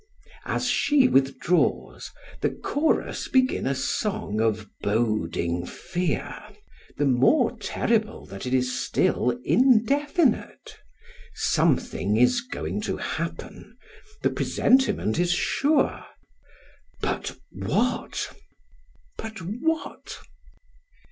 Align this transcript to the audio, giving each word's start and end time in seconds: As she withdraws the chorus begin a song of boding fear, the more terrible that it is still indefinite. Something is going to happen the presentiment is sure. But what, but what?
As 0.47 0.65
she 0.67 1.07
withdraws 1.07 2.09
the 2.41 2.49
chorus 2.49 3.27
begin 3.27 3.67
a 3.67 3.75
song 3.75 4.41
of 4.41 4.67
boding 4.81 5.63
fear, 5.63 6.41
the 6.97 7.05
more 7.05 7.55
terrible 7.59 8.25
that 8.25 8.47
it 8.47 8.53
is 8.55 8.73
still 8.83 9.29
indefinite. 9.43 10.79
Something 11.35 12.17
is 12.17 12.41
going 12.41 12.81
to 12.81 12.97
happen 12.97 13.77
the 14.23 14.31
presentiment 14.31 15.19
is 15.19 15.31
sure. 15.31 16.03
But 16.99 17.37
what, 17.51 18.35
but 19.19 19.37
what? 19.39 20.17